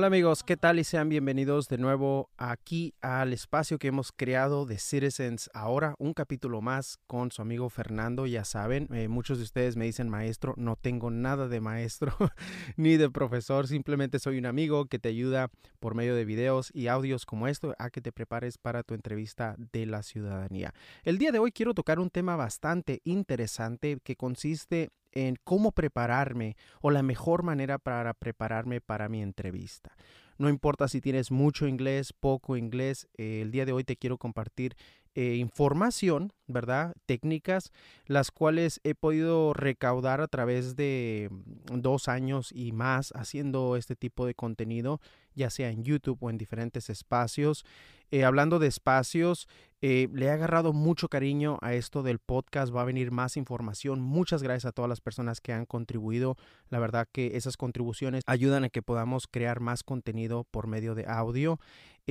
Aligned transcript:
Hola 0.00 0.06
amigos, 0.06 0.42
¿qué 0.44 0.56
tal? 0.56 0.78
Y 0.78 0.84
sean 0.84 1.10
bienvenidos 1.10 1.68
de 1.68 1.76
nuevo 1.76 2.30
aquí 2.38 2.94
al 3.02 3.34
espacio 3.34 3.78
que 3.78 3.88
hemos 3.88 4.12
creado 4.12 4.64
de 4.64 4.78
Citizens 4.78 5.50
Ahora, 5.52 5.94
un 5.98 6.14
capítulo 6.14 6.62
más 6.62 6.98
con 7.06 7.30
su 7.30 7.42
amigo 7.42 7.68
Fernando. 7.68 8.24
Ya 8.24 8.46
saben, 8.46 8.88
eh, 8.94 9.08
muchos 9.08 9.36
de 9.36 9.44
ustedes 9.44 9.76
me 9.76 9.84
dicen 9.84 10.08
maestro, 10.08 10.54
no 10.56 10.76
tengo 10.76 11.10
nada 11.10 11.48
de 11.48 11.60
maestro 11.60 12.14
ni 12.78 12.96
de 12.96 13.10
profesor, 13.10 13.68
simplemente 13.68 14.18
soy 14.18 14.38
un 14.38 14.46
amigo 14.46 14.86
que 14.86 14.98
te 14.98 15.10
ayuda 15.10 15.50
por 15.80 15.94
medio 15.94 16.14
de 16.14 16.24
videos 16.24 16.70
y 16.72 16.86
audios 16.86 17.26
como 17.26 17.46
esto 17.46 17.74
a 17.78 17.90
que 17.90 18.00
te 18.00 18.10
prepares 18.10 18.56
para 18.56 18.82
tu 18.82 18.94
entrevista 18.94 19.54
de 19.58 19.84
la 19.84 20.02
ciudadanía. 20.02 20.72
El 21.04 21.18
día 21.18 21.30
de 21.30 21.40
hoy 21.40 21.52
quiero 21.52 21.74
tocar 21.74 21.98
un 21.98 22.08
tema 22.08 22.36
bastante 22.36 23.02
interesante 23.04 23.98
que 24.02 24.16
consiste 24.16 24.88
en 25.12 25.36
cómo 25.44 25.72
prepararme 25.72 26.56
o 26.80 26.90
la 26.90 27.02
mejor 27.02 27.42
manera 27.42 27.78
para 27.78 28.14
prepararme 28.14 28.80
para 28.80 29.08
mi 29.08 29.22
entrevista. 29.22 29.96
No 30.38 30.48
importa 30.48 30.88
si 30.88 31.02
tienes 31.02 31.30
mucho 31.30 31.66
inglés, 31.66 32.14
poco 32.14 32.56
inglés, 32.56 33.08
eh, 33.18 33.42
el 33.42 33.50
día 33.50 33.66
de 33.66 33.72
hoy 33.72 33.84
te 33.84 33.96
quiero 33.96 34.16
compartir 34.16 34.74
eh, 35.16 35.34
información, 35.34 36.32
¿verdad? 36.46 36.94
Técnicas, 37.04 37.72
las 38.06 38.30
cuales 38.30 38.80
he 38.84 38.94
podido 38.94 39.52
recaudar 39.52 40.20
a 40.20 40.28
través 40.28 40.76
de 40.76 41.28
mm, 41.30 41.80
dos 41.80 42.08
años 42.08 42.52
y 42.54 42.70
más 42.70 43.12
haciendo 43.16 43.76
este 43.76 43.96
tipo 43.96 44.24
de 44.24 44.34
contenido, 44.34 45.00
ya 45.34 45.50
sea 45.50 45.70
en 45.70 45.82
YouTube 45.82 46.18
o 46.22 46.30
en 46.30 46.38
diferentes 46.38 46.88
espacios. 46.90 47.66
Eh, 48.12 48.24
hablando 48.24 48.58
de 48.60 48.68
espacios, 48.68 49.48
eh, 49.82 50.08
le 50.12 50.26
he 50.26 50.30
agarrado 50.30 50.72
mucho 50.72 51.08
cariño 51.08 51.58
a 51.62 51.74
esto 51.74 52.02
del 52.02 52.18
podcast. 52.18 52.74
Va 52.74 52.82
a 52.82 52.84
venir 52.84 53.10
más 53.10 53.36
información. 53.36 54.00
Muchas 54.00 54.42
gracias 54.42 54.66
a 54.66 54.72
todas 54.72 54.88
las 54.88 55.00
personas 55.00 55.40
que 55.40 55.52
han 55.52 55.66
contribuido. 55.66 56.36
La 56.68 56.78
verdad 56.78 57.08
que 57.10 57.36
esas 57.36 57.56
contribuciones 57.56 58.22
ayudan 58.26 58.64
a 58.64 58.68
que 58.68 58.82
podamos 58.82 59.26
crear 59.26 59.60
más 59.60 59.82
contenido 59.82 60.44
por 60.50 60.66
medio 60.66 60.94
de 60.94 61.06
audio. 61.06 61.58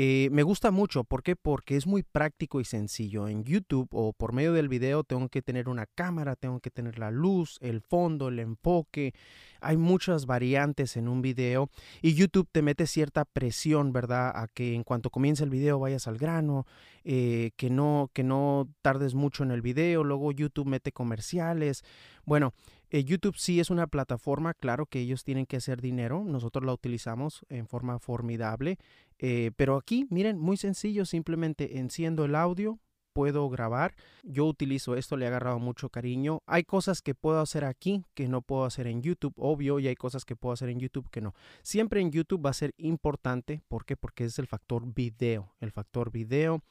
Eh, 0.01 0.29
me 0.31 0.43
gusta 0.43 0.71
mucho, 0.71 1.03
¿por 1.03 1.23
qué? 1.23 1.35
Porque 1.35 1.75
es 1.75 1.85
muy 1.85 2.03
práctico 2.03 2.61
y 2.61 2.65
sencillo. 2.65 3.27
En 3.27 3.43
YouTube 3.43 3.89
o 3.91 4.13
por 4.13 4.31
medio 4.31 4.53
del 4.53 4.69
video 4.69 5.03
tengo 5.03 5.27
que 5.27 5.41
tener 5.41 5.67
una 5.67 5.87
cámara, 5.87 6.37
tengo 6.37 6.61
que 6.61 6.71
tener 6.71 6.99
la 6.99 7.11
luz, 7.11 7.57
el 7.59 7.81
fondo, 7.81 8.29
el 8.29 8.39
enfoque. 8.39 9.13
Hay 9.59 9.75
muchas 9.75 10.25
variantes 10.25 10.95
en 10.95 11.09
un 11.09 11.21
video 11.21 11.69
y 12.01 12.13
YouTube 12.13 12.47
te 12.49 12.61
mete 12.61 12.87
cierta 12.87 13.25
presión, 13.25 13.91
¿verdad? 13.91 14.31
A 14.33 14.47
que 14.47 14.73
en 14.73 14.83
cuanto 14.83 15.09
comience 15.09 15.43
el 15.43 15.49
video 15.49 15.79
vayas 15.79 16.07
al 16.07 16.17
grano, 16.17 16.65
eh, 17.11 17.53
que, 17.55 17.71
no, 17.71 18.11
que 18.13 18.21
no 18.21 18.69
tardes 18.83 19.15
mucho 19.15 19.41
en 19.41 19.49
el 19.49 19.63
video. 19.63 20.03
Luego 20.03 20.31
YouTube 20.31 20.67
mete 20.67 20.91
comerciales. 20.91 21.83
Bueno, 22.23 22.53
eh, 22.91 23.03
YouTube 23.03 23.35
sí 23.35 23.59
es 23.59 23.71
una 23.71 23.87
plataforma, 23.87 24.53
claro 24.53 24.85
que 24.85 24.99
ellos 24.99 25.23
tienen 25.23 25.47
que 25.47 25.57
hacer 25.57 25.81
dinero, 25.81 26.23
nosotros 26.23 26.63
la 26.63 26.71
utilizamos 26.71 27.47
en 27.49 27.65
forma 27.65 27.97
formidable, 27.97 28.77
eh, 29.17 29.49
pero 29.55 29.75
aquí, 29.75 30.05
miren, 30.11 30.37
muy 30.37 30.55
sencillo, 30.55 31.03
simplemente 31.03 31.79
enciendo 31.79 32.25
el 32.25 32.35
audio, 32.35 32.77
puedo 33.11 33.49
grabar, 33.49 33.95
yo 34.21 34.45
utilizo 34.45 34.95
esto, 34.95 35.17
le 35.17 35.25
he 35.25 35.29
agarrado 35.29 35.57
mucho 35.57 35.89
cariño, 35.89 36.43
hay 36.45 36.63
cosas 36.63 37.01
que 37.01 37.15
puedo 37.15 37.41
hacer 37.41 37.65
aquí 37.65 38.03
que 38.13 38.27
no 38.27 38.43
puedo 38.43 38.65
hacer 38.65 38.85
en 38.85 39.01
YouTube, 39.01 39.33
obvio, 39.35 39.79
y 39.79 39.87
hay 39.87 39.95
cosas 39.95 40.25
que 40.25 40.35
puedo 40.35 40.53
hacer 40.53 40.69
en 40.69 40.79
YouTube 40.79 41.09
que 41.09 41.21
no. 41.21 41.33
Siempre 41.63 42.01
en 42.01 42.11
YouTube 42.11 42.45
va 42.45 42.51
a 42.51 42.53
ser 42.53 42.75
importante, 42.77 43.63
¿por 43.67 43.83
qué? 43.83 43.97
Porque 43.97 44.25
es 44.25 44.37
el 44.37 44.45
factor 44.45 44.93
video, 44.93 45.55
el 45.59 45.71
factor 45.71 46.11
video 46.11 46.61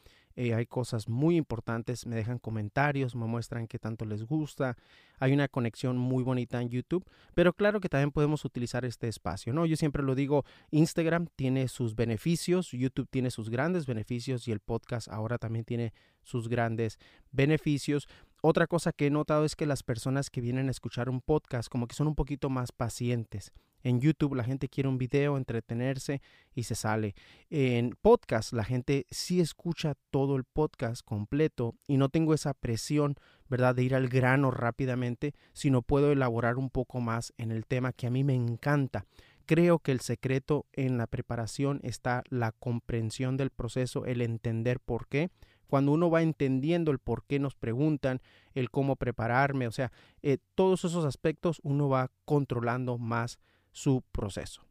eh, 0.41 0.55
hay 0.55 0.67
cosas 0.67 1.09
muy 1.09 1.37
importantes, 1.37 2.07
me 2.07 2.15
dejan 2.15 2.39
comentarios, 2.39 3.17
me 3.17 3.27
muestran 3.27 3.67
qué 3.67 3.81
tanto 3.81 4.05
les 4.05 4.23
gusta. 4.23 4.77
Hay 5.19 5.33
una 5.33 5.49
conexión 5.49 5.99
muy 5.99 6.23
bonita 6.23 6.63
en 6.63 6.69
YouTube, 6.69 7.05
pero 7.35 7.53
claro 7.53 7.81
que 7.81 7.89
también 7.89 8.13
podemos 8.13 8.45
utilizar 8.45 8.85
este 8.85 9.09
espacio, 9.09 9.53
¿no? 9.53 9.67
Yo 9.67 9.75
siempre 9.75 10.05
lo 10.05 10.15
digo, 10.15 10.45
Instagram 10.71 11.27
tiene 11.35 11.67
sus 11.67 11.97
beneficios, 11.97 12.71
YouTube 12.71 13.09
tiene 13.11 13.33
sus 13.33 13.51
grandes 13.51 13.85
beneficios 13.85 14.47
y 14.47 14.53
el 14.53 14.61
podcast 14.61 15.09
ahora 15.09 15.39
también 15.39 15.65
tiene 15.65 15.93
sus 16.23 16.49
grandes 16.49 17.01
beneficios. 17.33 18.07
Otra 18.41 18.69
cosa 18.69 18.93
que 18.93 19.07
he 19.07 19.11
notado 19.11 19.45
es 19.45 19.57
que 19.57 19.67
las 19.67 19.83
personas 19.83 20.31
que 20.31 20.41
vienen 20.41 20.69
a 20.69 20.71
escuchar 20.71 21.09
un 21.09 21.21
podcast 21.21 21.69
como 21.69 21.89
que 21.89 21.97
son 21.97 22.07
un 22.07 22.15
poquito 22.15 22.51
más 22.51 22.71
pacientes. 22.71 23.53
En 23.83 24.01
YouTube 24.01 24.35
la 24.35 24.45
gente 24.45 24.69
quiere 24.69 24.89
un 24.89 24.99
video, 24.99 25.37
entretenerse 25.37 26.21
y 26.55 26.65
se 26.65 26.75
sale. 26.75 27.15
En 27.51 27.97
podcast 28.01 28.53
la 28.53 28.65
gente 28.65 29.07
sí 29.11 29.41
escucha 29.41 29.95
todo 30.11 30.37
el 30.37 30.45
podcast 30.45 31.05
completo 31.05 31.75
y 31.87 31.97
no 31.97 32.09
tengo 32.09 32.33
esa 32.33 32.55
presión, 32.55 33.17
¿verdad?, 33.49 33.75
de 33.75 33.83
ir 33.83 33.95
al 33.95 34.09
grano 34.09 34.51
rápidamente, 34.51 35.35
sino 35.53 35.83
puedo 35.83 36.13
elaborar 36.13 36.59
un 36.59 36.71
poco 36.71 37.01
más 37.01 37.33
en 37.39 37.51
el 37.51 37.67
tema 37.67 37.93
que 37.93 38.07
a 38.07 38.11
mí 38.11 38.23
me 38.23 38.35
encanta. 38.35 39.05
Creo 39.47 39.79
que 39.79 39.93
el 39.93 40.01
secreto 40.01 40.67
en 40.73 40.99
la 40.99 41.07
preparación 41.07 41.81
está 41.83 42.23
la 42.29 42.53
comprensión 42.53 43.37
del 43.37 43.51
proceso, 43.51 44.05
el 44.05 44.21
entender 44.21 44.79
por 44.79 45.09
qué. 45.09 45.31
Cuando 45.69 45.93
uno 45.93 46.11
va 46.11 46.23
entendiendo 46.23 46.91
el 46.91 46.99
por 46.99 47.25
qué 47.25 47.39
nos 47.39 47.55
preguntan, 47.55 48.21
el 48.55 48.71
cómo 48.71 48.97
prepararme, 48.97 49.69
o 49.69 49.73
sea, 49.73 49.93
eh, 50.23 50.39
todos 50.55 50.85
esos 50.85 51.05
aspectos 51.05 51.61
uno 51.63 51.89
va 51.89 52.11
controlando 52.25 52.99
más 52.99 53.39
su 53.71 54.03
proceso. 54.11 54.63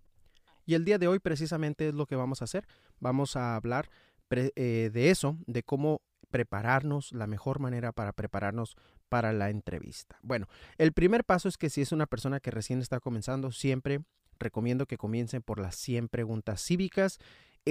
Y 0.66 0.74
el 0.74 0.84
día 0.84 0.97
de 0.97 1.07
hoy 1.07 1.19
precisamente 1.19 1.88
es 1.88 1.94
lo 1.94 2.06
que 2.06 2.18
vamos 2.18 2.41
a 2.41 2.46
hacer. 2.46 2.68
Vamos 3.00 3.38
a 3.38 3.56
hablar 3.56 3.90
eh, 4.30 4.90
de 4.91 5.09
eso, 5.09 5.38
de 5.46 5.63
cómo 5.63 6.02
prepararnos, 6.30 7.13
la 7.13 7.25
mejor 7.25 7.59
manera 7.59 7.94
para 7.94 8.12
prepararnos 8.12 8.75
para 9.07 9.31
la 9.31 9.50
entrevista. 9.50 10.19
Bueno, 10.22 10.47
el 10.78 10.91
primer 10.91 11.24
paso 11.24 11.47
es 11.47 11.57
que 11.57 11.69
si 11.69 11.81
es 11.81 11.94
una 11.94 12.06
persona 12.06 12.41
que 12.41 12.52
recién 12.52 12.81
está 12.81 13.00
comenzando, 13.00 13.52
siempre 13.52 14.02
recomiendo 14.40 14.86
que 14.86 14.97
comiencen 14.97 15.41
por 15.41 15.59
las 15.59 15.75
100 15.75 16.09
preguntas 16.09 16.62
cívicas. 16.62 17.19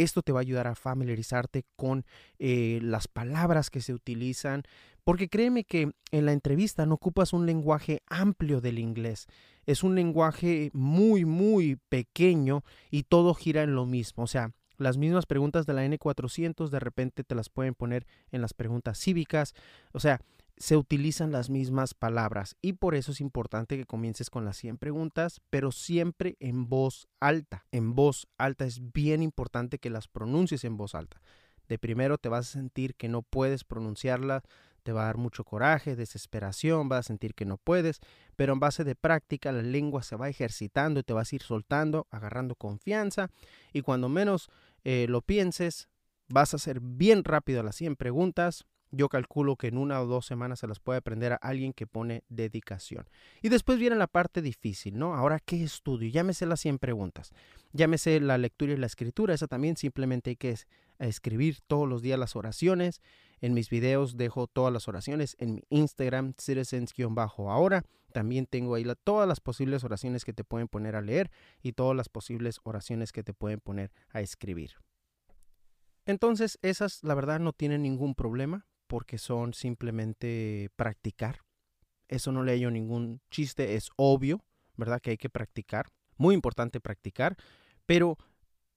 Esto 0.02 0.22
te 0.22 0.32
va 0.32 0.40
a 0.40 0.42
ayudar 0.42 0.66
a 0.66 0.74
familiarizarte 0.74 1.64
con 1.76 2.04
eh, 2.38 2.80
las 2.82 3.08
palabras 3.08 3.70
que 3.70 3.80
se 3.80 3.94
utilizan, 3.94 4.62
porque 5.04 5.28
créeme 5.28 5.64
que 5.64 5.92
en 6.10 6.26
la 6.26 6.32
entrevista 6.32 6.86
no 6.86 6.94
ocupas 6.94 7.32
un 7.32 7.46
lenguaje 7.46 8.02
amplio 8.06 8.60
del 8.60 8.78
inglés. 8.78 9.26
Es 9.64 9.82
un 9.82 9.94
lenguaje 9.94 10.70
muy, 10.72 11.24
muy 11.24 11.76
pequeño 11.88 12.64
y 12.90 13.04
todo 13.04 13.34
gira 13.34 13.62
en 13.62 13.74
lo 13.74 13.86
mismo. 13.86 14.24
O 14.24 14.26
sea, 14.26 14.52
las 14.78 14.98
mismas 14.98 15.26
preguntas 15.26 15.66
de 15.66 15.72
la 15.72 15.86
N400 15.86 16.68
de 16.68 16.80
repente 16.80 17.24
te 17.24 17.34
las 17.34 17.48
pueden 17.48 17.74
poner 17.74 18.06
en 18.30 18.42
las 18.42 18.52
preguntas 18.52 18.98
cívicas. 18.98 19.54
O 19.92 20.00
sea, 20.00 20.20
se 20.56 20.76
utilizan 20.76 21.32
las 21.32 21.50
mismas 21.50 21.94
palabras 21.94 22.56
y 22.62 22.74
por 22.74 22.94
eso 22.94 23.12
es 23.12 23.20
importante 23.20 23.76
que 23.76 23.84
comiences 23.84 24.30
con 24.30 24.44
las 24.44 24.56
100 24.56 24.78
preguntas, 24.78 25.40
pero 25.50 25.72
siempre 25.72 26.36
en 26.40 26.68
voz 26.68 27.08
alta. 27.20 27.66
En 27.72 27.94
voz 27.94 28.26
alta 28.38 28.64
es 28.64 28.92
bien 28.92 29.22
importante 29.22 29.78
que 29.78 29.90
las 29.90 30.08
pronuncies 30.08 30.64
en 30.64 30.76
voz 30.76 30.94
alta. 30.94 31.20
De 31.68 31.78
primero 31.78 32.18
te 32.18 32.28
vas 32.28 32.48
a 32.48 32.52
sentir 32.52 32.94
que 32.94 33.08
no 33.08 33.22
puedes 33.22 33.64
pronunciarlas 33.64 34.44
te 34.86 34.92
va 34.92 35.02
a 35.02 35.06
dar 35.06 35.16
mucho 35.16 35.42
coraje, 35.42 35.96
desesperación, 35.96 36.88
vas 36.88 37.00
a 37.00 37.08
sentir 37.08 37.34
que 37.34 37.44
no 37.44 37.56
puedes, 37.56 37.98
pero 38.36 38.52
en 38.52 38.60
base 38.60 38.84
de 38.84 38.94
práctica 38.94 39.50
la 39.50 39.62
lengua 39.62 40.04
se 40.04 40.14
va 40.14 40.28
ejercitando 40.28 41.00
y 41.00 41.02
te 41.02 41.12
vas 41.12 41.32
a 41.32 41.34
ir 41.34 41.42
soltando, 41.42 42.06
agarrando 42.12 42.54
confianza 42.54 43.28
y 43.72 43.80
cuando 43.80 44.08
menos 44.08 44.48
eh, 44.84 45.06
lo 45.08 45.22
pienses, 45.22 45.88
vas 46.28 46.52
a 46.52 46.58
hacer 46.58 46.78
bien 46.80 47.24
rápido 47.24 47.64
las 47.64 47.74
100 47.74 47.96
preguntas. 47.96 48.64
Yo 48.90 49.08
calculo 49.08 49.56
que 49.56 49.68
en 49.68 49.78
una 49.78 50.00
o 50.00 50.06
dos 50.06 50.26
semanas 50.26 50.60
se 50.60 50.66
las 50.66 50.80
puede 50.80 50.98
aprender 50.98 51.32
a 51.32 51.36
alguien 51.36 51.72
que 51.72 51.86
pone 51.86 52.24
dedicación. 52.28 53.08
Y 53.42 53.48
después 53.48 53.78
viene 53.78 53.96
la 53.96 54.06
parte 54.06 54.42
difícil, 54.42 54.98
¿no? 54.98 55.14
Ahora, 55.14 55.40
¿qué 55.40 55.62
estudio? 55.62 56.08
Llámese 56.08 56.46
las 56.46 56.60
100 56.60 56.78
preguntas. 56.78 57.32
Llámese 57.72 58.20
la 58.20 58.38
lectura 58.38 58.72
y 58.72 58.76
la 58.76 58.86
escritura. 58.86 59.34
Esa 59.34 59.48
también 59.48 59.76
simplemente 59.76 60.30
hay 60.30 60.36
que 60.36 60.56
escribir 60.98 61.58
todos 61.66 61.88
los 61.88 62.00
días 62.00 62.18
las 62.18 62.36
oraciones 62.36 63.00
en 63.40 63.54
mis 63.54 63.68
videos 63.68 64.16
dejo 64.16 64.46
todas 64.46 64.72
las 64.72 64.88
oraciones 64.88 65.36
en 65.38 65.56
mi 65.56 65.62
Instagram, 65.68 66.34
citizens-ahora. 66.38 67.84
También 68.12 68.46
tengo 68.46 68.74
ahí 68.74 68.84
todas 69.04 69.28
las 69.28 69.40
posibles 69.40 69.84
oraciones 69.84 70.24
que 70.24 70.32
te 70.32 70.44
pueden 70.44 70.68
poner 70.68 70.96
a 70.96 71.02
leer 71.02 71.30
y 71.62 71.72
todas 71.72 71.96
las 71.96 72.08
posibles 72.08 72.60
oraciones 72.62 73.12
que 73.12 73.22
te 73.22 73.34
pueden 73.34 73.60
poner 73.60 73.92
a 74.10 74.20
escribir. 74.20 74.72
Entonces, 76.06 76.58
esas, 76.62 77.02
la 77.02 77.14
verdad, 77.14 77.40
no 77.40 77.52
tienen 77.52 77.82
ningún 77.82 78.14
problema 78.14 78.66
porque 78.86 79.18
son 79.18 79.54
simplemente 79.54 80.70
practicar. 80.76 81.40
Eso 82.08 82.32
no 82.32 82.42
le 82.42 82.52
hallo 82.52 82.70
ningún 82.70 83.20
chiste, 83.30 83.74
es 83.74 83.90
obvio, 83.96 84.44
¿verdad? 84.76 85.00
Que 85.00 85.10
hay 85.10 85.16
que 85.16 85.30
practicar. 85.30 85.88
Muy 86.16 86.34
importante 86.34 86.80
practicar. 86.80 87.36
Pero, 87.84 88.16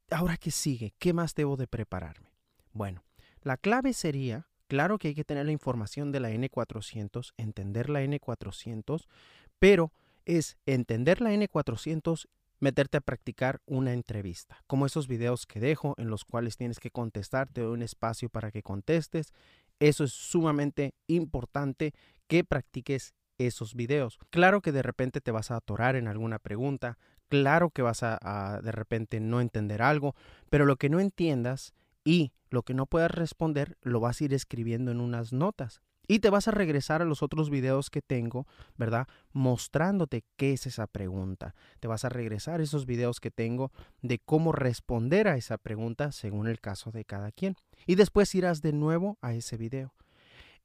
¿ahora 0.09 0.37
qué 0.37 0.51
sigue? 0.51 0.93
¿Qué 0.97 1.13
más 1.13 1.35
debo 1.35 1.57
de 1.57 1.67
prepararme? 1.67 2.31
Bueno, 2.73 3.03
la 3.41 3.57
clave 3.57 3.93
sería 3.93 4.49
Claro 4.69 4.99
que 4.99 5.07
hay 5.07 5.15
que 5.15 5.25
tener 5.25 5.47
la 5.47 5.51
información 5.51 6.11
de 6.11 6.19
la 6.19 6.29
N400, 6.29 7.33
entender 7.37 7.89
la 7.89 8.03
N400, 8.03 9.07
pero 9.57 9.91
es 10.25 10.57
entender 10.67 11.21
la 11.21 11.33
N400, 11.33 12.27
meterte 12.59 12.97
a 12.97 13.01
practicar 13.01 13.61
una 13.65 13.93
entrevista, 13.93 14.61
como 14.67 14.85
esos 14.85 15.07
videos 15.07 15.47
que 15.47 15.59
dejo 15.59 15.95
en 15.97 16.09
los 16.11 16.23
cuales 16.23 16.55
tienes 16.55 16.79
que 16.79 16.91
contestar, 16.91 17.49
te 17.49 17.61
doy 17.61 17.73
un 17.73 17.81
espacio 17.81 18.29
para 18.29 18.51
que 18.51 18.61
contestes. 18.61 19.33
Eso 19.79 20.03
es 20.03 20.11
sumamente 20.11 20.93
importante 21.07 21.93
que 22.27 22.43
practiques 22.43 23.13
esos 23.37 23.73
videos. 23.73 24.19
Claro 24.29 24.61
que 24.61 24.71
de 24.71 24.81
repente 24.81 25.21
te 25.21 25.31
vas 25.31 25.51
a 25.51 25.55
atorar 25.55 25.95
en 25.95 26.07
alguna 26.07 26.39
pregunta, 26.39 26.97
Claro 27.29 27.69
que 27.69 27.83
vas 27.83 28.01
a, 28.01 28.59
de 28.63 28.71
repente 28.71 29.19
no 29.19 29.39
entender 29.39 29.83
algo, 29.83 30.15
pero 30.49 30.65
lo 30.65 30.77
que 30.77 30.89
no 30.89 30.99
entiendas 30.99 31.73
y 32.03 32.33
lo 32.49 32.63
que 32.63 32.73
no 32.73 32.87
puedas 32.87 33.11
responder 33.11 33.77
lo 33.81 33.99
vas 33.99 34.19
a 34.19 34.23
ir 34.23 34.33
escribiendo 34.33 34.91
en 34.91 34.99
unas 34.99 35.31
notas. 35.31 35.79
Y 36.09 36.19
te 36.19 36.31
vas 36.31 36.47
a 36.47 36.51
regresar 36.51 37.03
a 37.03 37.05
los 37.05 37.21
otros 37.21 37.51
videos 37.51 37.91
que 37.91 38.01
tengo, 38.01 38.47
¿verdad? 38.77 39.07
Mostrándote 39.31 40.23
qué 40.37 40.53
es 40.53 40.65
esa 40.65 40.87
pregunta. 40.87 41.53
Te 41.79 41.87
vas 41.87 42.03
a 42.03 42.09
regresar 42.09 42.59
a 42.59 42.63
esos 42.63 42.87
videos 42.87 43.19
que 43.19 43.29
tengo 43.29 43.71
de 44.01 44.17
cómo 44.17 44.51
responder 44.51 45.27
a 45.27 45.37
esa 45.37 45.59
pregunta 45.59 46.11
según 46.11 46.47
el 46.47 46.59
caso 46.59 46.89
de 46.89 47.05
cada 47.05 47.31
quien. 47.31 47.55
Y 47.85 47.93
después 47.93 48.33
irás 48.33 48.63
de 48.63 48.73
nuevo 48.73 49.19
a 49.21 49.35
ese 49.35 49.55
video. 49.55 49.93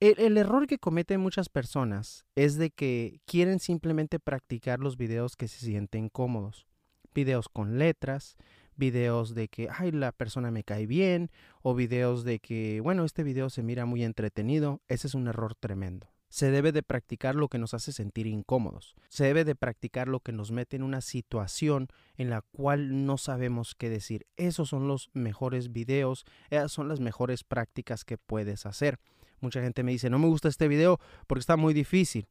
El, 0.00 0.38
error 0.38 0.66
que 0.66 0.78
cometen 0.78 1.20
muchas 1.20 1.50
personas 1.50 2.24
es 2.36 2.56
de 2.56 2.70
que 2.70 3.20
quieren 3.26 3.60
simplemente 3.60 4.18
practicar 4.18 4.80
los 4.80 4.96
videos 4.96 5.36
que 5.36 5.46
se 5.46 5.58
sienten 5.58 6.08
cómodos. 6.08 6.66
Videos 7.14 7.50
con 7.50 7.78
letras, 7.78 8.36
videos 8.76 9.34
de 9.34 9.48
que, 9.48 9.68
ay, 9.70 9.92
la 9.92 10.12
persona 10.12 10.50
me 10.50 10.64
cae 10.64 10.86
bien, 10.86 11.30
o 11.62 11.74
videos 11.74 12.24
de 12.24 12.38
que, 12.38 12.80
bueno, 12.80 13.04
este 13.04 13.22
video 13.22 13.50
se 13.50 13.62
mira 13.62 13.86
muy 13.86 14.04
entretenido. 14.04 14.80
Ese 14.88 15.06
es 15.06 15.14
un 15.14 15.28
error 15.28 15.54
tremendo. 15.54 16.10
Se 16.28 16.50
debe 16.50 16.72
de 16.72 16.82
practicar 16.82 17.36
lo 17.36 17.48
que 17.48 17.58
nos 17.58 17.74
hace 17.74 17.92
sentir 17.92 18.26
incómodos. 18.26 18.96
Se 19.08 19.24
debe 19.24 19.44
de 19.44 19.54
practicar 19.54 20.08
lo 20.08 20.18
que 20.18 20.32
nos 20.32 20.50
mete 20.50 20.74
en 20.74 20.82
una 20.82 21.00
situación 21.00 21.86
en 22.16 22.28
la 22.28 22.42
cual 22.42 23.06
no 23.06 23.18
sabemos 23.18 23.76
qué 23.76 23.88
decir. 23.88 24.26
Esos 24.36 24.68
son 24.68 24.88
los 24.88 25.10
mejores 25.12 25.70
videos, 25.70 26.24
esas 26.50 26.72
son 26.72 26.88
las 26.88 26.98
mejores 26.98 27.44
prácticas 27.44 28.04
que 28.04 28.18
puedes 28.18 28.66
hacer. 28.66 28.98
Mucha 29.40 29.62
gente 29.62 29.84
me 29.84 29.92
dice, 29.92 30.10
no 30.10 30.18
me 30.18 30.26
gusta 30.26 30.48
este 30.48 30.66
video 30.66 30.98
porque 31.28 31.40
está 31.40 31.56
muy 31.56 31.72
difícil. 31.72 32.26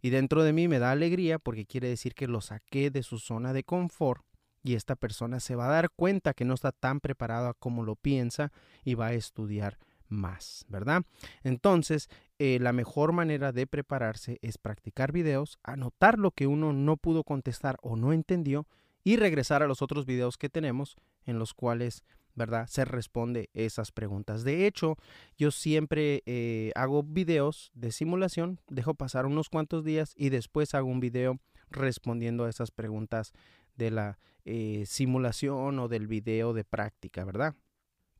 Y 0.00 0.10
dentro 0.10 0.44
de 0.44 0.52
mí 0.52 0.68
me 0.68 0.78
da 0.78 0.92
alegría 0.92 1.40
porque 1.40 1.66
quiere 1.66 1.88
decir 1.88 2.14
que 2.14 2.28
lo 2.28 2.40
saqué 2.40 2.90
de 2.90 3.02
su 3.02 3.18
zona 3.18 3.52
de 3.52 3.64
confort 3.64 4.24
y 4.62 4.74
esta 4.74 4.96
persona 4.96 5.40
se 5.40 5.56
va 5.56 5.66
a 5.66 5.72
dar 5.72 5.90
cuenta 5.90 6.34
que 6.34 6.44
no 6.44 6.54
está 6.54 6.72
tan 6.72 7.00
preparada 7.00 7.54
como 7.54 7.82
lo 7.82 7.96
piensa 7.96 8.52
y 8.84 8.94
va 8.94 9.08
a 9.08 9.14
estudiar 9.14 9.78
más, 10.08 10.64
¿verdad? 10.68 11.02
Entonces, 11.42 12.08
eh, 12.38 12.58
la 12.60 12.72
mejor 12.72 13.12
manera 13.12 13.52
de 13.52 13.66
prepararse 13.66 14.38
es 14.42 14.58
practicar 14.58 15.12
videos, 15.12 15.58
anotar 15.62 16.18
lo 16.18 16.30
que 16.30 16.46
uno 16.46 16.72
no 16.72 16.96
pudo 16.96 17.24
contestar 17.24 17.76
o 17.82 17.96
no 17.96 18.12
entendió 18.12 18.66
y 19.04 19.16
regresar 19.16 19.62
a 19.62 19.66
los 19.66 19.82
otros 19.82 20.06
videos 20.06 20.36
que 20.36 20.48
tenemos 20.48 20.96
en 21.24 21.38
los 21.38 21.54
cuales 21.54 22.04
¿verdad? 22.38 22.68
Se 22.68 22.84
responde 22.84 23.50
esas 23.52 23.90
preguntas. 23.90 24.44
De 24.44 24.66
hecho, 24.66 24.96
yo 25.36 25.50
siempre 25.50 26.22
eh, 26.24 26.70
hago 26.76 27.02
videos 27.02 27.72
de 27.74 27.90
simulación, 27.90 28.60
dejo 28.68 28.94
pasar 28.94 29.26
unos 29.26 29.50
cuantos 29.50 29.84
días 29.84 30.14
y 30.16 30.30
después 30.30 30.74
hago 30.74 30.88
un 30.88 31.00
video 31.00 31.40
respondiendo 31.70 32.44
a 32.44 32.48
esas 32.48 32.70
preguntas 32.70 33.32
de 33.78 33.90
la 33.90 34.18
eh, 34.44 34.84
simulación 34.86 35.78
o 35.78 35.88
del 35.88 36.06
video 36.06 36.52
de 36.52 36.64
práctica, 36.64 37.24
¿verdad? 37.24 37.54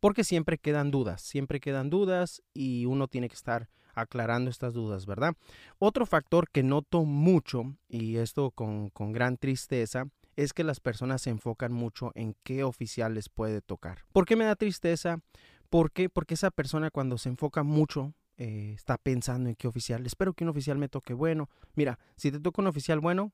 Porque 0.01 0.25
siempre 0.25 0.57
quedan 0.59 0.91
dudas, 0.91 1.21
siempre 1.21 1.61
quedan 1.61 1.91
dudas 1.91 2.43
y 2.55 2.87
uno 2.87 3.09
tiene 3.09 3.29
que 3.29 3.35
estar 3.35 3.69
aclarando 3.95 4.49
estas 4.49 4.73
dudas, 4.73 5.07
¿verdad? 5.07 5.35
Otro 5.79 6.07
factor 6.07 6.49
que 6.51 6.63
noto 6.63 7.05
mucho, 7.05 7.77
y 7.89 8.17
esto 8.17 8.53
con, 8.53 8.91
con 8.91 9.13
gran 9.13 9.37
tristeza, 9.37 10.07
es 10.37 10.53
que 10.53 10.63
las 10.63 10.79
personas 10.79 11.23
se 11.23 11.31
enfocan 11.31 11.73
mucho 11.73 12.13
en 12.15 12.37
qué 12.45 12.63
oficial 12.63 13.15
les 13.15 13.29
puede 13.29 13.61
tocar. 13.61 14.05
¿Por 14.13 14.25
qué 14.25 14.37
me 14.37 14.45
da 14.45 14.55
tristeza? 14.55 15.19
¿Por 15.69 15.91
qué? 15.91 16.09
Porque 16.09 16.35
esa 16.35 16.53
persona 16.53 16.91
cuando 16.91 17.19
se 17.19 17.29
enfoca 17.29 17.65
mucho 17.65 18.15
eh, 18.37 18.73
está 18.77 18.99
pensando 18.99 19.49
en 19.49 19.57
qué 19.57 19.67
oficial. 19.67 20.07
Espero 20.07 20.33
que 20.33 20.45
un 20.45 20.51
oficial 20.51 20.79
me 20.79 20.89
toque 20.89 21.13
bueno. 21.13 21.51
Mira, 21.75 21.99
si 22.15 22.31
te 22.31 22.39
toca 22.39 22.63
un 22.63 22.69
oficial 22.69 23.01
bueno, 23.01 23.33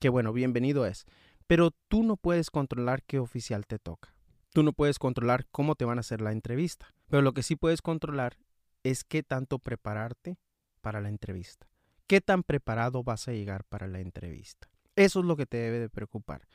qué 0.00 0.08
bueno, 0.08 0.32
bienvenido 0.32 0.86
es. 0.86 1.06
Pero 1.50 1.72
tú 1.88 2.04
no 2.04 2.16
puedes 2.16 2.48
controlar 2.48 3.02
qué 3.02 3.18
oficial 3.18 3.66
te 3.66 3.80
toca. 3.80 4.14
Tú 4.52 4.62
no 4.62 4.72
puedes 4.72 5.00
controlar 5.00 5.48
cómo 5.50 5.74
te 5.74 5.84
van 5.84 5.98
a 5.98 6.02
hacer 6.02 6.20
la 6.20 6.30
entrevista. 6.30 6.94
Pero 7.08 7.22
lo 7.22 7.32
que 7.32 7.42
sí 7.42 7.56
puedes 7.56 7.82
controlar 7.82 8.38
es 8.84 9.02
qué 9.02 9.24
tanto 9.24 9.58
prepararte 9.58 10.38
para 10.80 11.00
la 11.00 11.08
entrevista. 11.08 11.66
¿Qué 12.06 12.20
tan 12.20 12.44
preparado 12.44 13.02
vas 13.02 13.26
a 13.26 13.32
llegar 13.32 13.64
para 13.64 13.88
la 13.88 13.98
entrevista? 13.98 14.68
Eso 14.94 15.18
es 15.18 15.26
lo 15.26 15.36
que 15.36 15.46
te 15.46 15.56
debe 15.56 15.80
de 15.80 15.88
preocupar. 15.88 16.46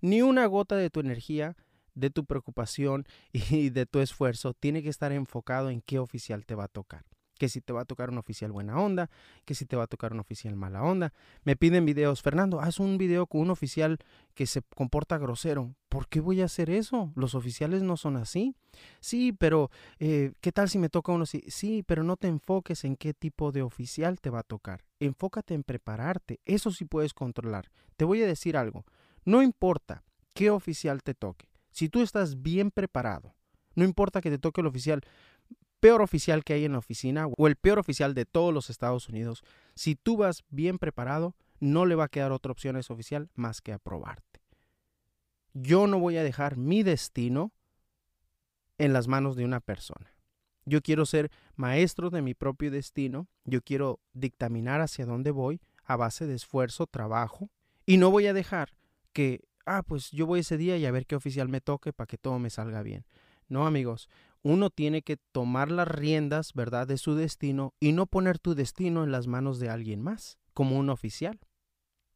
Ni 0.00 0.22
una 0.22 0.46
gota 0.46 0.76
de 0.76 0.88
tu 0.88 1.00
energía, 1.00 1.54
de 1.92 2.08
tu 2.08 2.24
preocupación 2.24 3.04
y 3.32 3.68
de 3.68 3.84
tu 3.84 4.00
esfuerzo 4.00 4.54
tiene 4.54 4.82
que 4.82 4.88
estar 4.88 5.12
enfocado 5.12 5.68
en 5.68 5.82
qué 5.82 5.98
oficial 5.98 6.46
te 6.46 6.54
va 6.54 6.64
a 6.64 6.68
tocar. 6.68 7.04
Que 7.38 7.48
si 7.48 7.60
te 7.60 7.72
va 7.72 7.82
a 7.82 7.84
tocar 7.84 8.10
un 8.10 8.18
oficial 8.18 8.52
buena 8.52 8.78
onda, 8.78 9.10
que 9.44 9.54
si 9.54 9.64
te 9.64 9.76
va 9.76 9.84
a 9.84 9.86
tocar 9.86 10.12
un 10.12 10.20
oficial 10.20 10.56
mala 10.56 10.82
onda. 10.82 11.12
Me 11.44 11.56
piden 11.56 11.86
videos, 11.86 12.20
Fernando, 12.20 12.60
haz 12.60 12.78
un 12.80 12.98
video 12.98 13.26
con 13.26 13.40
un 13.40 13.50
oficial 13.50 13.98
que 14.34 14.46
se 14.46 14.62
comporta 14.74 15.16
grosero. 15.18 15.74
¿Por 15.88 16.08
qué 16.08 16.20
voy 16.20 16.42
a 16.42 16.44
hacer 16.44 16.68
eso? 16.68 17.12
Los 17.14 17.34
oficiales 17.34 17.82
no 17.82 17.96
son 17.96 18.16
así. 18.16 18.54
Sí, 19.00 19.32
pero 19.32 19.70
eh, 19.98 20.32
¿qué 20.40 20.52
tal 20.52 20.68
si 20.68 20.78
me 20.78 20.90
toca 20.90 21.12
uno 21.12 21.22
así? 21.22 21.44
Sí, 21.48 21.82
pero 21.86 22.02
no 22.02 22.16
te 22.16 22.28
enfoques 22.28 22.84
en 22.84 22.96
qué 22.96 23.14
tipo 23.14 23.52
de 23.52 23.62
oficial 23.62 24.20
te 24.20 24.30
va 24.30 24.40
a 24.40 24.42
tocar. 24.44 24.84
Enfócate 25.00 25.54
en 25.54 25.62
prepararte. 25.62 26.40
Eso 26.44 26.70
sí 26.70 26.84
puedes 26.84 27.14
controlar. 27.14 27.70
Te 27.96 28.04
voy 28.04 28.22
a 28.22 28.26
decir 28.26 28.56
algo. 28.56 28.84
No 29.24 29.42
importa 29.42 30.04
qué 30.34 30.50
oficial 30.50 31.02
te 31.02 31.14
toque. 31.14 31.48
Si 31.70 31.88
tú 31.88 32.02
estás 32.02 32.42
bien 32.42 32.70
preparado, 32.70 33.34
no 33.74 33.84
importa 33.84 34.20
que 34.20 34.30
te 34.30 34.38
toque 34.38 34.60
el 34.60 34.66
oficial 34.66 35.02
peor 35.80 36.02
oficial 36.02 36.44
que 36.44 36.54
hay 36.54 36.64
en 36.64 36.72
la 36.72 36.78
oficina 36.78 37.26
o 37.36 37.46
el 37.46 37.56
peor 37.56 37.78
oficial 37.78 38.14
de 38.14 38.24
todos 38.24 38.52
los 38.52 38.70
Estados 38.70 39.08
Unidos, 39.08 39.42
si 39.74 39.94
tú 39.94 40.16
vas 40.16 40.44
bien 40.50 40.78
preparado, 40.78 41.34
no 41.60 41.86
le 41.86 41.94
va 41.94 42.04
a 42.04 42.08
quedar 42.08 42.32
otra 42.32 42.52
opción 42.52 42.76
a 42.76 42.80
ese 42.80 42.92
oficial 42.92 43.30
más 43.34 43.60
que 43.60 43.72
aprobarte. 43.72 44.40
Yo 45.54 45.86
no 45.86 45.98
voy 45.98 46.16
a 46.16 46.22
dejar 46.22 46.56
mi 46.56 46.82
destino 46.82 47.52
en 48.78 48.92
las 48.92 49.08
manos 49.08 49.36
de 49.36 49.44
una 49.44 49.60
persona. 49.60 50.14
Yo 50.64 50.82
quiero 50.82 51.06
ser 51.06 51.30
maestro 51.56 52.10
de 52.10 52.22
mi 52.22 52.34
propio 52.34 52.70
destino, 52.70 53.26
yo 53.44 53.62
quiero 53.62 54.00
dictaminar 54.12 54.80
hacia 54.80 55.06
dónde 55.06 55.30
voy 55.30 55.60
a 55.84 55.96
base 55.96 56.26
de 56.26 56.34
esfuerzo, 56.34 56.86
trabajo, 56.86 57.50
y 57.86 57.96
no 57.96 58.10
voy 58.10 58.26
a 58.26 58.34
dejar 58.34 58.74
que, 59.12 59.48
ah, 59.64 59.82
pues 59.82 60.10
yo 60.10 60.26
voy 60.26 60.40
ese 60.40 60.58
día 60.58 60.76
y 60.76 60.84
a 60.84 60.90
ver 60.90 61.06
qué 61.06 61.16
oficial 61.16 61.48
me 61.48 61.62
toque 61.62 61.92
para 61.94 62.06
que 62.06 62.18
todo 62.18 62.38
me 62.38 62.50
salga 62.50 62.82
bien. 62.82 63.06
No, 63.48 63.66
amigos, 63.66 64.10
uno 64.48 64.70
tiene 64.70 65.02
que 65.02 65.18
tomar 65.32 65.70
las 65.70 65.88
riendas, 65.88 66.52
¿verdad?, 66.54 66.86
de 66.86 66.98
su 66.98 67.14
destino 67.14 67.74
y 67.80 67.92
no 67.92 68.06
poner 68.06 68.38
tu 68.38 68.54
destino 68.54 69.04
en 69.04 69.12
las 69.12 69.26
manos 69.26 69.58
de 69.58 69.68
alguien 69.68 70.02
más, 70.02 70.38
como 70.54 70.78
un 70.78 70.90
oficial. 70.90 71.38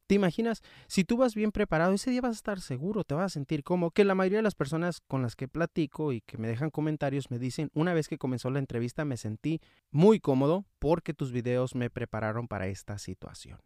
¿Te 0.06 0.16
imaginas? 0.16 0.62
Si 0.88 1.04
tú 1.04 1.16
vas 1.16 1.34
bien 1.34 1.52
preparado, 1.52 1.92
ese 1.92 2.10
día 2.10 2.20
vas 2.20 2.32
a 2.32 2.40
estar 2.40 2.60
seguro, 2.60 3.04
te 3.04 3.14
vas 3.14 3.26
a 3.26 3.28
sentir 3.28 3.62
como 3.62 3.90
que 3.90 4.04
la 4.04 4.14
mayoría 4.14 4.38
de 4.38 4.42
las 4.42 4.54
personas 4.54 5.00
con 5.00 5.22
las 5.22 5.36
que 5.36 5.48
platico 5.48 6.12
y 6.12 6.20
que 6.20 6.38
me 6.38 6.48
dejan 6.48 6.70
comentarios 6.70 7.30
me 7.30 7.38
dicen, 7.38 7.70
una 7.72 7.94
vez 7.94 8.08
que 8.08 8.18
comenzó 8.18 8.50
la 8.50 8.58
entrevista 8.58 9.04
me 9.04 9.16
sentí 9.16 9.60
muy 9.90 10.20
cómodo 10.20 10.66
porque 10.78 11.14
tus 11.14 11.32
videos 11.32 11.74
me 11.74 11.88
prepararon 11.88 12.48
para 12.48 12.66
esta 12.66 12.98
situación, 12.98 13.60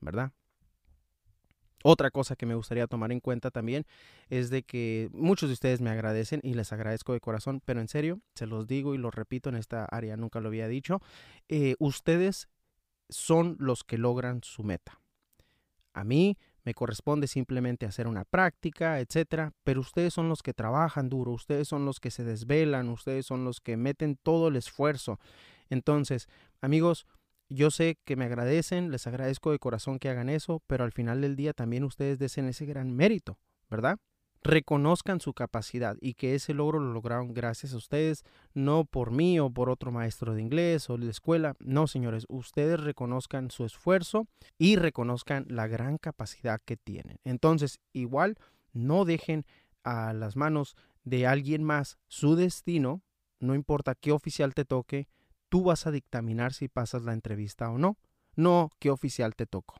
¿verdad? 0.00 0.32
Otra 1.86 2.10
cosa 2.10 2.34
que 2.34 2.46
me 2.46 2.54
gustaría 2.54 2.86
tomar 2.86 3.12
en 3.12 3.20
cuenta 3.20 3.50
también 3.50 3.84
es 4.30 4.48
de 4.48 4.62
que 4.62 5.10
muchos 5.12 5.50
de 5.50 5.52
ustedes 5.52 5.82
me 5.82 5.90
agradecen 5.90 6.40
y 6.42 6.54
les 6.54 6.72
agradezco 6.72 7.12
de 7.12 7.20
corazón, 7.20 7.60
pero 7.62 7.82
en 7.82 7.88
serio, 7.88 8.20
se 8.34 8.46
los 8.46 8.66
digo 8.66 8.94
y 8.94 8.98
lo 8.98 9.10
repito 9.10 9.50
en 9.50 9.56
esta 9.56 9.84
área, 9.84 10.16
nunca 10.16 10.40
lo 10.40 10.48
había 10.48 10.66
dicho, 10.66 11.02
eh, 11.50 11.74
ustedes 11.78 12.48
son 13.10 13.56
los 13.58 13.84
que 13.84 13.98
logran 13.98 14.40
su 14.42 14.62
meta. 14.62 15.02
A 15.92 16.04
mí 16.04 16.38
me 16.64 16.72
corresponde 16.72 17.26
simplemente 17.26 17.84
hacer 17.84 18.06
una 18.06 18.24
práctica, 18.24 18.98
etcétera, 18.98 19.52
pero 19.62 19.82
ustedes 19.82 20.14
son 20.14 20.30
los 20.30 20.42
que 20.42 20.54
trabajan 20.54 21.10
duro, 21.10 21.32
ustedes 21.32 21.68
son 21.68 21.84
los 21.84 22.00
que 22.00 22.10
se 22.10 22.24
desvelan, 22.24 22.88
ustedes 22.88 23.26
son 23.26 23.44
los 23.44 23.60
que 23.60 23.76
meten 23.76 24.16
todo 24.16 24.48
el 24.48 24.56
esfuerzo. 24.56 25.20
Entonces, 25.68 26.28
amigos, 26.62 27.06
yo 27.54 27.70
sé 27.70 27.98
que 28.04 28.16
me 28.16 28.24
agradecen, 28.26 28.90
les 28.90 29.06
agradezco 29.06 29.50
de 29.52 29.58
corazón 29.58 29.98
que 29.98 30.08
hagan 30.08 30.28
eso, 30.28 30.62
pero 30.66 30.84
al 30.84 30.92
final 30.92 31.20
del 31.20 31.36
día 31.36 31.52
también 31.52 31.84
ustedes 31.84 32.18
desen 32.18 32.48
ese 32.48 32.66
gran 32.66 32.92
mérito, 32.92 33.38
¿verdad? 33.70 33.98
Reconozcan 34.42 35.20
su 35.20 35.32
capacidad 35.32 35.96
y 36.00 36.14
que 36.14 36.34
ese 36.34 36.52
logro 36.52 36.78
lo 36.78 36.92
lograron 36.92 37.32
gracias 37.32 37.72
a 37.72 37.78
ustedes, 37.78 38.24
no 38.52 38.84
por 38.84 39.10
mí 39.10 39.40
o 39.40 39.48
por 39.50 39.70
otro 39.70 39.90
maestro 39.90 40.34
de 40.34 40.42
inglés 40.42 40.90
o 40.90 40.98
de 40.98 41.08
escuela. 41.08 41.56
No, 41.60 41.86
señores, 41.86 42.26
ustedes 42.28 42.78
reconozcan 42.80 43.50
su 43.50 43.64
esfuerzo 43.64 44.26
y 44.58 44.76
reconozcan 44.76 45.46
la 45.48 45.66
gran 45.66 45.96
capacidad 45.96 46.60
que 46.62 46.76
tienen. 46.76 47.20
Entonces, 47.24 47.80
igual, 47.94 48.36
no 48.74 49.06
dejen 49.06 49.46
a 49.82 50.12
las 50.12 50.36
manos 50.36 50.76
de 51.04 51.26
alguien 51.26 51.64
más 51.64 51.98
su 52.08 52.36
destino, 52.36 53.02
no 53.40 53.54
importa 53.54 53.94
qué 53.94 54.12
oficial 54.12 54.54
te 54.54 54.64
toque, 54.64 55.08
tú 55.54 55.62
vas 55.62 55.86
a 55.86 55.92
dictaminar 55.92 56.52
si 56.52 56.66
pasas 56.66 57.04
la 57.04 57.12
entrevista 57.12 57.70
o 57.70 57.78
no, 57.78 57.96
no 58.34 58.72
qué 58.80 58.90
oficial 58.90 59.36
te 59.36 59.46
tocó. 59.46 59.76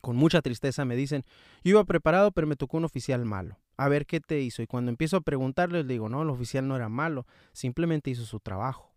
Con 0.00 0.16
mucha 0.16 0.40
tristeza 0.40 0.86
me 0.86 0.96
dicen, 0.96 1.22
yo 1.62 1.72
iba 1.72 1.84
preparado 1.84 2.32
pero 2.32 2.46
me 2.46 2.56
tocó 2.56 2.78
un 2.78 2.86
oficial 2.86 3.26
malo. 3.26 3.60
A 3.76 3.90
ver 3.90 4.06
qué 4.06 4.20
te 4.20 4.40
hizo. 4.40 4.62
Y 4.62 4.66
cuando 4.66 4.90
empiezo 4.90 5.18
a 5.18 5.20
preguntarles, 5.20 5.84
le 5.84 5.92
digo, 5.92 6.08
no, 6.08 6.22
el 6.22 6.30
oficial 6.30 6.66
no 6.66 6.76
era 6.76 6.88
malo, 6.88 7.26
simplemente 7.52 8.08
hizo 8.08 8.24
su 8.24 8.40
trabajo. 8.40 8.94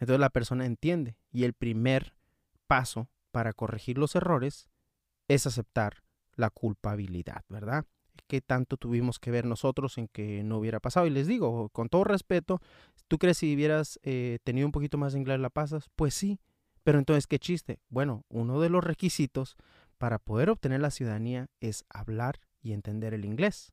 Entonces 0.00 0.18
la 0.18 0.30
persona 0.30 0.66
entiende 0.66 1.16
y 1.30 1.44
el 1.44 1.52
primer 1.52 2.16
paso 2.66 3.08
para 3.30 3.52
corregir 3.52 3.96
los 3.96 4.16
errores 4.16 4.68
es 5.28 5.46
aceptar 5.46 6.02
la 6.34 6.50
culpabilidad, 6.50 7.44
¿verdad? 7.48 7.86
¿Qué 8.26 8.40
tanto 8.40 8.76
tuvimos 8.76 9.18
que 9.18 9.30
ver 9.30 9.44
nosotros 9.44 9.98
en 9.98 10.08
que 10.08 10.42
no 10.42 10.58
hubiera 10.58 10.80
pasado? 10.80 11.06
Y 11.06 11.10
les 11.10 11.26
digo, 11.26 11.68
con 11.70 11.88
todo 11.88 12.04
respeto, 12.04 12.60
¿tú 13.08 13.18
crees 13.18 13.38
si 13.38 13.54
hubieras 13.54 13.98
eh, 14.02 14.38
tenido 14.44 14.66
un 14.66 14.72
poquito 14.72 14.98
más 14.98 15.12
de 15.12 15.20
inglés 15.20 15.40
la 15.40 15.50
pasas? 15.50 15.90
Pues 15.96 16.14
sí, 16.14 16.40
pero 16.82 16.98
entonces, 16.98 17.26
¿qué 17.26 17.38
chiste? 17.38 17.80
Bueno, 17.88 18.24
uno 18.28 18.60
de 18.60 18.68
los 18.68 18.84
requisitos 18.84 19.56
para 19.98 20.18
poder 20.18 20.50
obtener 20.50 20.80
la 20.80 20.90
ciudadanía 20.90 21.48
es 21.60 21.84
hablar 21.88 22.40
y 22.60 22.72
entender 22.72 23.14
el 23.14 23.24
inglés. 23.24 23.72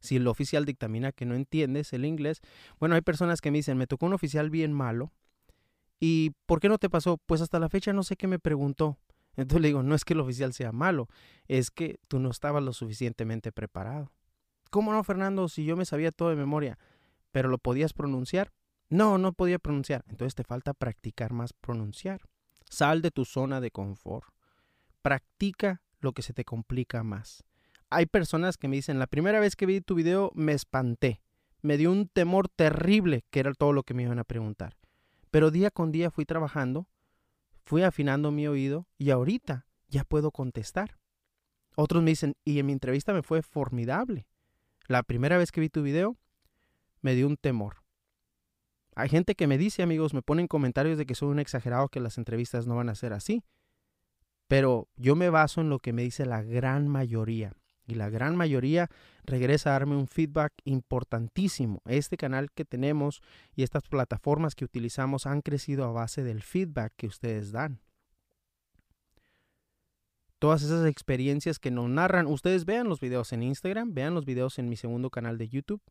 Si 0.00 0.16
el 0.16 0.26
oficial 0.26 0.64
dictamina 0.64 1.12
que 1.12 1.26
no 1.26 1.34
entiendes 1.34 1.92
el 1.92 2.04
inglés, 2.04 2.40
bueno, 2.80 2.94
hay 2.96 3.02
personas 3.02 3.40
que 3.40 3.50
me 3.50 3.58
dicen, 3.58 3.78
me 3.78 3.86
tocó 3.86 4.06
un 4.06 4.14
oficial 4.14 4.50
bien 4.50 4.72
malo. 4.72 5.12
¿Y 6.00 6.32
por 6.46 6.58
qué 6.58 6.68
no 6.68 6.78
te 6.78 6.90
pasó? 6.90 7.18
Pues 7.26 7.40
hasta 7.40 7.60
la 7.60 7.68
fecha 7.68 7.92
no 7.92 8.02
sé 8.02 8.16
qué 8.16 8.26
me 8.26 8.40
preguntó. 8.40 8.98
Entonces 9.36 9.62
le 9.62 9.68
digo, 9.68 9.82
no 9.82 9.94
es 9.94 10.04
que 10.04 10.14
el 10.14 10.20
oficial 10.20 10.52
sea 10.52 10.72
malo, 10.72 11.08
es 11.46 11.70
que 11.70 11.98
tú 12.08 12.18
no 12.18 12.30
estabas 12.30 12.62
lo 12.62 12.72
suficientemente 12.72 13.52
preparado. 13.52 14.12
¿Cómo 14.70 14.92
no, 14.92 15.02
Fernando? 15.04 15.48
Si 15.48 15.64
yo 15.64 15.76
me 15.76 15.84
sabía 15.84 16.12
todo 16.12 16.30
de 16.30 16.36
memoria, 16.36 16.78
pero 17.30 17.48
lo 17.48 17.58
podías 17.58 17.92
pronunciar. 17.92 18.52
No, 18.88 19.18
no 19.18 19.32
podía 19.32 19.58
pronunciar. 19.58 20.04
Entonces 20.08 20.34
te 20.34 20.44
falta 20.44 20.74
practicar 20.74 21.32
más 21.32 21.52
pronunciar. 21.52 22.20
Sal 22.68 23.02
de 23.02 23.10
tu 23.10 23.24
zona 23.24 23.60
de 23.60 23.70
confort. 23.70 24.28
Practica 25.00 25.82
lo 26.00 26.12
que 26.12 26.22
se 26.22 26.32
te 26.32 26.44
complica 26.44 27.02
más. 27.02 27.44
Hay 27.90 28.06
personas 28.06 28.56
que 28.56 28.68
me 28.68 28.76
dicen, 28.76 28.98
la 28.98 29.06
primera 29.06 29.40
vez 29.40 29.56
que 29.56 29.66
vi 29.66 29.80
tu 29.80 29.94
video 29.94 30.30
me 30.34 30.52
espanté. 30.52 31.20
Me 31.60 31.76
dio 31.76 31.90
un 31.90 32.08
temor 32.08 32.48
terrible 32.48 33.24
que 33.30 33.40
era 33.40 33.52
todo 33.54 33.72
lo 33.72 33.82
que 33.82 33.94
me 33.94 34.02
iban 34.02 34.18
a 34.18 34.24
preguntar. 34.24 34.76
Pero 35.30 35.50
día 35.50 35.70
con 35.70 35.92
día 35.92 36.10
fui 36.10 36.24
trabajando 36.24 36.86
fui 37.72 37.84
afinando 37.84 38.30
mi 38.30 38.46
oído 38.46 38.86
y 38.98 39.08
ahorita 39.08 39.64
ya 39.88 40.04
puedo 40.04 40.30
contestar. 40.30 40.98
Otros 41.74 42.02
me 42.02 42.10
dicen, 42.10 42.34
y 42.44 42.58
en 42.58 42.66
mi 42.66 42.74
entrevista 42.74 43.14
me 43.14 43.22
fue 43.22 43.40
formidable. 43.40 44.26
La 44.88 45.02
primera 45.02 45.38
vez 45.38 45.52
que 45.52 45.62
vi 45.62 45.70
tu 45.70 45.80
video, 45.80 46.18
me 47.00 47.14
dio 47.14 47.26
un 47.26 47.38
temor. 47.38 47.76
Hay 48.94 49.08
gente 49.08 49.34
que 49.34 49.46
me 49.46 49.56
dice, 49.56 49.82
amigos, 49.82 50.12
me 50.12 50.20
ponen 50.20 50.48
comentarios 50.48 50.98
de 50.98 51.06
que 51.06 51.14
soy 51.14 51.30
un 51.30 51.38
exagerado, 51.38 51.88
que 51.88 52.00
las 52.00 52.18
entrevistas 52.18 52.66
no 52.66 52.76
van 52.76 52.90
a 52.90 52.94
ser 52.94 53.14
así. 53.14 53.42
Pero 54.48 54.90
yo 54.96 55.16
me 55.16 55.30
baso 55.30 55.62
en 55.62 55.70
lo 55.70 55.78
que 55.78 55.94
me 55.94 56.02
dice 56.02 56.26
la 56.26 56.42
gran 56.42 56.88
mayoría 56.88 57.56
y 57.86 57.94
la 57.94 58.10
gran 58.10 58.36
mayoría 58.36 58.88
regresa 59.24 59.70
a 59.70 59.72
darme 59.72 59.96
un 59.96 60.06
feedback 60.06 60.52
importantísimo. 60.64 61.82
Este 61.86 62.16
canal 62.16 62.50
que 62.52 62.64
tenemos 62.64 63.22
y 63.54 63.62
estas 63.62 63.84
plataformas 63.84 64.54
que 64.54 64.64
utilizamos 64.64 65.26
han 65.26 65.40
crecido 65.42 65.84
a 65.84 65.92
base 65.92 66.22
del 66.22 66.42
feedback 66.42 66.92
que 66.96 67.06
ustedes 67.06 67.52
dan. 67.52 67.80
Todas 70.38 70.62
esas 70.62 70.86
experiencias 70.86 71.58
que 71.58 71.70
nos 71.70 71.88
narran, 71.88 72.26
ustedes 72.26 72.64
vean 72.64 72.88
los 72.88 73.00
videos 73.00 73.32
en 73.32 73.44
Instagram, 73.44 73.94
vean 73.94 74.14
los 74.14 74.24
videos 74.24 74.58
en 74.58 74.68
mi 74.68 74.76
segundo 74.76 75.08
canal 75.10 75.38
de 75.38 75.48
YouTube. 75.48 75.82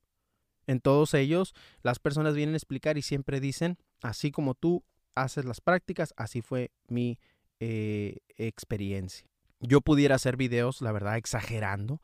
En 0.67 0.81
todos 0.81 1.13
ellos, 1.13 1.53
las 1.83 1.99
personas 1.99 2.35
vienen 2.35 2.55
a 2.55 2.57
explicar 2.57 2.97
y 2.97 3.01
siempre 3.01 3.39
dicen, 3.39 3.77
así 4.01 4.31
como 4.31 4.53
tú 4.53 4.83
haces 5.15 5.45
las 5.45 5.61
prácticas, 5.61 6.13
así 6.17 6.41
fue 6.41 6.71
mi 6.87 7.17
eh, 7.59 8.17
experiencia 8.37 9.30
yo 9.61 9.81
pudiera 9.81 10.15
hacer 10.15 10.37
videos, 10.37 10.81
la 10.81 10.91
verdad, 10.91 11.17
exagerando, 11.17 12.01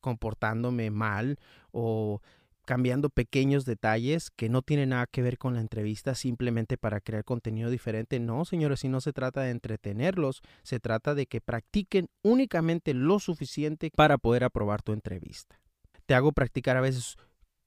comportándome 0.00 0.90
mal 0.90 1.38
o 1.72 2.20
cambiando 2.64 3.10
pequeños 3.10 3.64
detalles 3.64 4.30
que 4.30 4.48
no 4.48 4.62
tienen 4.62 4.90
nada 4.90 5.06
que 5.06 5.22
ver 5.22 5.38
con 5.38 5.54
la 5.54 5.60
entrevista 5.60 6.14
simplemente 6.14 6.78
para 6.78 7.00
crear 7.00 7.24
contenido 7.24 7.68
diferente. 7.68 8.20
No, 8.20 8.44
señores, 8.44 8.80
si 8.80 8.88
no 8.88 9.00
se 9.00 9.12
trata 9.12 9.40
de 9.40 9.50
entretenerlos, 9.50 10.40
se 10.62 10.78
trata 10.78 11.14
de 11.16 11.26
que 11.26 11.40
practiquen 11.40 12.08
únicamente 12.22 12.94
lo 12.94 13.18
suficiente 13.18 13.90
para 13.96 14.18
poder 14.18 14.44
aprobar 14.44 14.82
tu 14.82 14.92
entrevista. 14.92 15.60
Te 16.06 16.14
hago 16.14 16.32
practicar 16.32 16.76
a 16.76 16.80
veces 16.80 17.16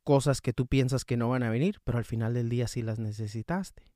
cosas 0.03 0.41
que 0.41 0.53
tú 0.53 0.67
piensas 0.67 1.05
que 1.05 1.17
no 1.17 1.29
van 1.29 1.43
a 1.43 1.49
venir, 1.49 1.79
pero 1.83 1.97
al 1.97 2.05
final 2.05 2.33
del 2.33 2.49
día 2.49 2.67
sí 2.67 2.81
las 2.81 2.99
necesitaste. 2.99 3.92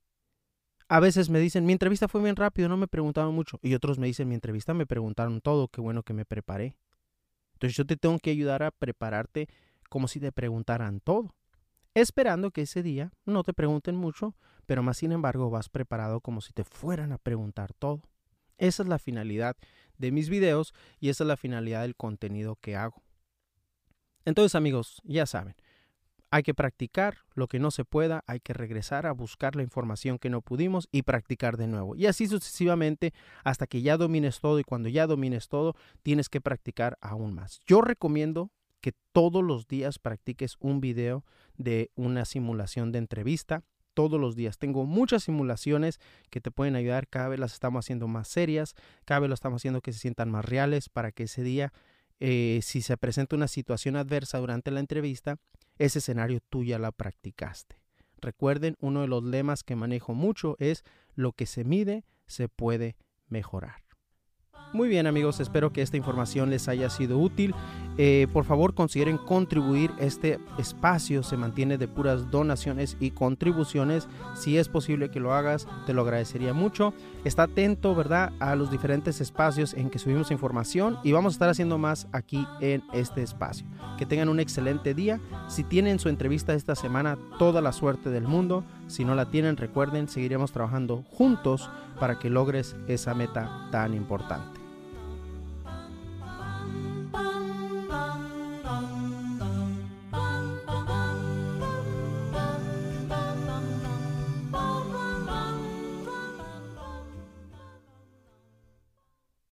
A 0.89 0.99
veces 1.01 1.29
me 1.29 1.39
dicen, 1.39 1.65
mi 1.65 1.73
entrevista 1.73 2.07
fue 2.07 2.21
bien 2.21 2.35
rápido, 2.35 2.69
no 2.69 2.77
me 2.77 2.87
preguntaron 2.87 3.35
mucho. 3.35 3.59
Y 3.61 3.73
otros 3.73 3.99
me 3.99 4.07
dicen, 4.07 4.29
mi 4.29 4.35
entrevista 4.35 4.73
me 4.73 4.85
preguntaron 4.85 5.41
todo, 5.41 5.67
qué 5.67 5.81
bueno 5.81 6.03
que 6.03 6.13
me 6.13 6.25
preparé. 6.25 6.75
Entonces 7.53 7.75
yo 7.75 7.85
te 7.85 7.97
tengo 7.97 8.17
que 8.19 8.29
ayudar 8.29 8.63
a 8.63 8.71
prepararte 8.71 9.47
como 9.89 10.07
si 10.07 10.19
te 10.19 10.31
preguntaran 10.31 10.99
todo. 11.01 11.33
Esperando 11.93 12.51
que 12.51 12.61
ese 12.61 12.83
día 12.83 13.11
no 13.25 13.43
te 13.43 13.53
pregunten 13.53 13.95
mucho, 13.95 14.35
pero 14.65 14.83
más 14.83 14.97
sin 14.97 15.11
embargo 15.11 15.49
vas 15.49 15.67
preparado 15.67 16.21
como 16.21 16.41
si 16.41 16.53
te 16.53 16.63
fueran 16.63 17.11
a 17.11 17.17
preguntar 17.17 17.73
todo. 17.73 18.03
Esa 18.57 18.83
es 18.83 18.89
la 18.89 18.99
finalidad 18.99 19.57
de 19.97 20.11
mis 20.11 20.29
videos 20.29 20.73
y 20.99 21.09
esa 21.09 21.23
es 21.23 21.27
la 21.27 21.37
finalidad 21.37 21.81
del 21.81 21.95
contenido 21.95 22.55
que 22.61 22.75
hago. 22.75 23.03
Entonces 24.25 24.55
amigos, 24.55 25.01
ya 25.03 25.25
saben, 25.25 25.55
hay 26.29 26.43
que 26.43 26.53
practicar 26.53 27.19
lo 27.33 27.47
que 27.47 27.59
no 27.59 27.71
se 27.71 27.85
pueda, 27.85 28.23
hay 28.27 28.39
que 28.39 28.53
regresar 28.53 29.05
a 29.05 29.11
buscar 29.11 29.55
la 29.55 29.63
información 29.63 30.19
que 30.19 30.29
no 30.29 30.41
pudimos 30.41 30.89
y 30.91 31.03
practicar 31.03 31.57
de 31.57 31.67
nuevo. 31.67 31.95
Y 31.95 32.05
así 32.05 32.27
sucesivamente 32.27 33.13
hasta 33.43 33.67
que 33.67 33.81
ya 33.81 33.97
domines 33.97 34.39
todo 34.39 34.59
y 34.59 34.63
cuando 34.63 34.89
ya 34.89 35.07
domines 35.07 35.47
todo, 35.47 35.75
tienes 36.03 36.29
que 36.29 36.41
practicar 36.41 36.97
aún 37.01 37.33
más. 37.33 37.61
Yo 37.65 37.81
recomiendo 37.81 38.51
que 38.81 38.93
todos 39.11 39.43
los 39.43 39.67
días 39.67 39.99
practiques 39.99 40.55
un 40.59 40.81
video 40.81 41.25
de 41.57 41.91
una 41.95 42.25
simulación 42.25 42.91
de 42.91 42.99
entrevista. 42.99 43.63
Todos 43.93 44.21
los 44.21 44.35
días. 44.35 44.59
Tengo 44.59 44.85
muchas 44.85 45.23
simulaciones 45.23 45.99
que 46.29 46.39
te 46.39 46.51
pueden 46.51 46.75
ayudar. 46.75 47.07
Cada 47.07 47.29
vez 47.29 47.39
las 47.39 47.53
estamos 47.53 47.83
haciendo 47.83 48.07
más 48.07 48.27
serias. 48.27 48.75
Cada 49.05 49.21
vez 49.21 49.29
lo 49.29 49.33
estamos 49.33 49.59
haciendo 49.61 49.81
que 49.81 49.91
se 49.91 49.97
sientan 49.97 50.29
más 50.29 50.45
reales 50.45 50.87
para 50.87 51.11
que 51.11 51.23
ese 51.23 51.41
día, 51.41 51.73
eh, 52.19 52.59
si 52.61 52.83
se 52.83 52.95
presenta 52.95 53.35
una 53.35 53.47
situación 53.47 53.95
adversa 53.95 54.37
durante 54.37 54.69
la 54.69 54.81
entrevista, 54.81 55.37
ese 55.77 55.99
escenario 55.99 56.39
tú 56.49 56.63
ya 56.63 56.79
la 56.79 56.91
practicaste. 56.91 57.81
Recuerden, 58.19 58.75
uno 58.79 59.01
de 59.01 59.07
los 59.07 59.23
lemas 59.23 59.63
que 59.63 59.75
manejo 59.75 60.13
mucho 60.13 60.55
es 60.59 60.83
lo 61.15 61.33
que 61.33 61.45
se 61.45 61.63
mide 61.63 62.03
se 62.25 62.49
puede 62.49 62.95
mejorar. 63.27 63.83
Muy 64.73 64.89
bien 64.89 65.07
amigos, 65.07 65.39
espero 65.39 65.71
que 65.71 65.81
esta 65.81 65.97
información 65.97 66.49
les 66.49 66.67
haya 66.67 66.89
sido 66.89 67.19
útil. 67.19 67.53
Eh, 67.97 68.27
por 68.31 68.45
favor 68.45 68.73
consideren 68.73 69.17
contribuir. 69.17 69.91
Este 69.97 70.39
espacio 70.57 71.23
se 71.23 71.37
mantiene 71.37 71.77
de 71.77 71.87
puras 71.87 72.29
donaciones 72.29 72.95
y 72.99 73.11
contribuciones. 73.11 74.07
Si 74.35 74.57
es 74.57 74.69
posible 74.69 75.09
que 75.09 75.19
lo 75.19 75.33
hagas, 75.33 75.67
te 75.85 75.93
lo 75.93 76.03
agradecería 76.03 76.53
mucho. 76.53 76.93
Está 77.23 77.43
atento, 77.43 77.95
¿verdad?, 77.95 78.31
a 78.39 78.55
los 78.55 78.69
diferentes 78.69 79.19
espacios 79.19 79.73
en 79.73 79.89
que 79.89 79.99
subimos 79.99 80.31
información 80.31 80.99
y 81.03 81.11
vamos 81.11 81.33
a 81.33 81.35
estar 81.35 81.49
haciendo 81.49 81.77
más 81.77 82.07
aquí 82.11 82.47
en 82.61 82.83
este 82.93 83.23
espacio. 83.23 83.65
Que 83.97 84.05
tengan 84.05 84.29
un 84.29 84.39
excelente 84.39 84.93
día. 84.93 85.19
Si 85.47 85.63
tienen 85.63 85.99
su 85.99 86.09
entrevista 86.09 86.53
esta 86.53 86.75
semana, 86.75 87.17
toda 87.39 87.61
la 87.61 87.71
suerte 87.71 88.09
del 88.09 88.27
mundo. 88.27 88.63
Si 88.87 89.05
no 89.05 89.15
la 89.15 89.29
tienen, 89.31 89.57
recuerden, 89.57 90.07
seguiremos 90.07 90.51
trabajando 90.51 91.03
juntos 91.11 91.69
para 91.99 92.19
que 92.19 92.29
logres 92.29 92.75
esa 92.87 93.13
meta 93.13 93.67
tan 93.71 93.93
importante. 93.93 94.66